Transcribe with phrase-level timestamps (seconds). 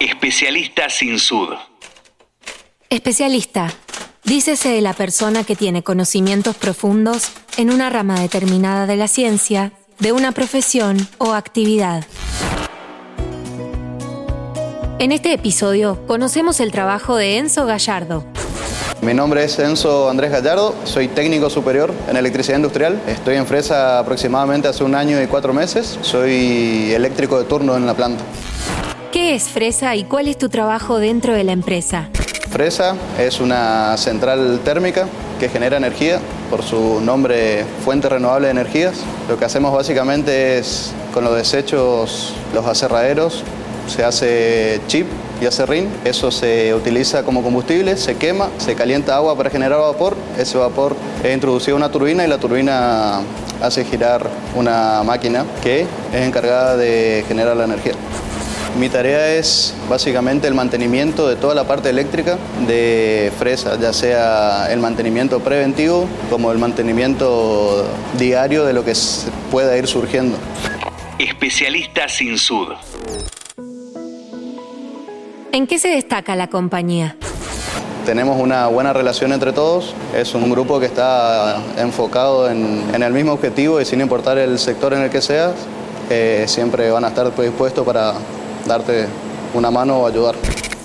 [0.00, 1.54] Especialista sin sud.
[2.90, 3.72] Especialista.
[4.24, 9.72] Dícese de la persona que tiene conocimientos profundos en una rama determinada de la ciencia,
[9.98, 12.04] de una profesión o actividad.
[14.98, 18.26] En este episodio conocemos el trabajo de Enzo Gallardo.
[19.00, 23.00] Mi nombre es Enzo Andrés Gallardo, soy técnico superior en electricidad industrial.
[23.06, 25.98] Estoy en Fresa aproximadamente hace un año y cuatro meses.
[26.02, 28.22] Soy eléctrico de turno en la planta.
[29.16, 32.10] ¿Qué es Fresa y cuál es tu trabajo dentro de la empresa?
[32.50, 35.08] Fresa es una central térmica
[35.40, 38.96] que genera energía por su nombre Fuente Renovable de Energías.
[39.26, 43.42] Lo que hacemos básicamente es con los desechos, los aserraderos,
[43.86, 45.06] se hace chip
[45.40, 45.88] y acerrín.
[46.04, 50.14] Eso se utiliza como combustible, se quema, se calienta agua para generar vapor.
[50.38, 53.22] Ese vapor es introducido a una turbina y la turbina
[53.62, 57.94] hace girar una máquina que es encargada de generar la energía.
[58.78, 62.36] Mi tarea es básicamente el mantenimiento de toda la parte eléctrica
[62.66, 67.86] de Fresa, ya sea el mantenimiento preventivo como el mantenimiento
[68.18, 68.92] diario de lo que
[69.50, 70.36] pueda ir surgiendo.
[71.18, 72.68] Especialista sin sud.
[75.52, 77.16] ¿En qué se destaca la compañía?
[78.04, 83.14] Tenemos una buena relación entre todos, es un grupo que está enfocado en, en el
[83.14, 85.54] mismo objetivo y sin importar el sector en el que seas,
[86.10, 88.12] eh, siempre van a estar dispuestos para
[88.66, 89.06] darte
[89.54, 90.34] una mano o ayudar.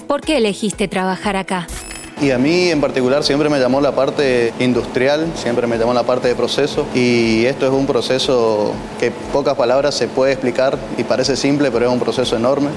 [0.08, 1.68] ¿Por qué elegiste trabajar acá?
[2.22, 6.04] Y a mí en particular siempre me llamó la parte industrial, siempre me llamó la
[6.04, 11.04] parte de proceso y esto es un proceso que pocas palabras se puede explicar y
[11.04, 12.70] parece simple, pero es un proceso enorme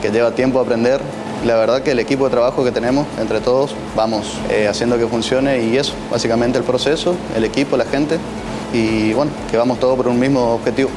[0.00, 1.00] que lleva tiempo a aprender.
[1.44, 5.06] La verdad que el equipo de trabajo que tenemos entre todos vamos eh, haciendo que
[5.08, 8.18] funcione y eso, básicamente el proceso, el equipo, la gente
[8.72, 10.90] y bueno, que vamos todos por un mismo objetivo.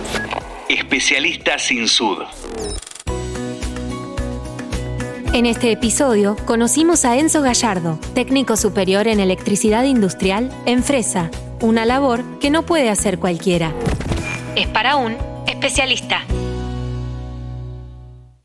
[0.68, 2.20] Especialista sin sud.
[5.40, 11.32] En este episodio conocimos a Enzo Gallardo, técnico superior en electricidad industrial en Fresa,
[11.62, 13.72] una labor que no puede hacer cualquiera.
[14.58, 15.16] Es para un
[15.48, 16.26] especialista.